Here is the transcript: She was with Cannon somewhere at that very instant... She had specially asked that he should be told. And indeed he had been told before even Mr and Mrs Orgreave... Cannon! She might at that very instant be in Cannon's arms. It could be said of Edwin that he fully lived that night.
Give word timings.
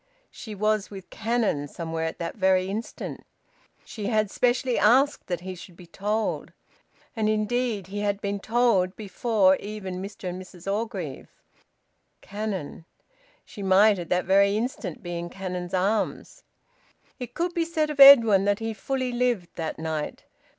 She 0.31 0.55
was 0.55 0.89
with 0.89 1.11
Cannon 1.11 1.67
somewhere 1.67 2.05
at 2.05 2.17
that 2.17 2.35
very 2.35 2.67
instant... 2.69 3.23
She 3.85 4.07
had 4.07 4.31
specially 4.31 4.79
asked 4.79 5.27
that 5.27 5.41
he 5.41 5.53
should 5.53 5.75
be 5.75 5.85
told. 5.85 6.53
And 7.15 7.29
indeed 7.29 7.85
he 7.85 7.99
had 7.99 8.19
been 8.19 8.39
told 8.39 8.95
before 8.95 9.57
even 9.57 10.01
Mr 10.01 10.27
and 10.27 10.41
Mrs 10.41 10.65
Orgreave... 10.65 11.29
Cannon! 12.19 12.85
She 13.45 13.61
might 13.61 13.99
at 13.99 14.09
that 14.09 14.25
very 14.25 14.57
instant 14.57 15.03
be 15.03 15.19
in 15.19 15.29
Cannon's 15.29 15.71
arms. 15.75 16.41
It 17.19 17.35
could 17.35 17.53
be 17.53 17.63
said 17.63 17.91
of 17.91 17.99
Edwin 17.99 18.45
that 18.45 18.57
he 18.57 18.73
fully 18.73 19.11
lived 19.11 19.49
that 19.53 19.77
night. 19.77 20.23